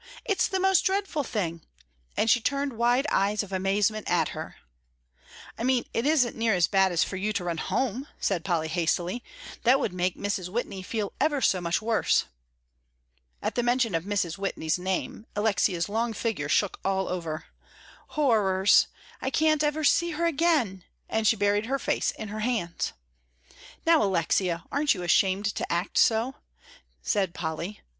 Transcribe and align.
It's 0.25 0.47
the 0.47 0.59
most 0.59 0.81
dreadful 0.81 1.23
thing!" 1.23 1.61
and 2.17 2.27
she 2.27 2.41
turned 2.41 2.73
wide 2.73 3.05
eyes 3.11 3.43
of 3.43 3.51
amazement 3.51 4.09
at 4.09 4.29
her. 4.29 4.55
"I 5.59 5.63
mean 5.63 5.85
it 5.93 6.07
isn't 6.07 6.35
near 6.35 6.55
as 6.55 6.65
bad 6.67 6.91
as 6.91 7.03
for 7.03 7.17
you 7.17 7.31
to 7.33 7.43
run 7.43 7.59
home," 7.59 8.07
said 8.19 8.43
Polly, 8.43 8.67
hastily; 8.67 9.23
"that 9.61 9.79
would 9.79 9.93
make 9.93 10.15
Mrs. 10.15 10.49
Whitney 10.49 10.81
feel 10.81 11.13
ever 11.21 11.39
so 11.39 11.61
much 11.61 11.83
worse." 11.83 12.25
At 13.43 13.53
the 13.53 13.61
mention 13.61 13.93
of 13.93 14.05
Mrs. 14.05 14.39
Whitney's 14.39 14.79
name, 14.79 15.27
Alexia's 15.35 15.87
long 15.87 16.13
figure 16.13 16.49
shook 16.49 16.79
all 16.83 17.07
over. 17.07 17.45
"Horrors! 18.07 18.87
I 19.21 19.29
can't 19.29 19.63
ever 19.63 19.83
see 19.83 20.13
her 20.13 20.25
again!" 20.25 20.83
and 21.09 21.27
she 21.27 21.35
buried 21.35 21.67
her 21.67 21.77
face 21.77 22.09
in 22.09 22.29
her 22.29 22.39
hands. 22.39 22.93
"Now, 23.85 24.01
Alexia, 24.01 24.63
aren't 24.71 24.95
you 24.95 25.03
ashamed 25.03 25.45
to 25.53 25.71
act 25.71 25.99
so?" 25.99 26.37
said 27.03 27.35
Polly. 27.35 27.81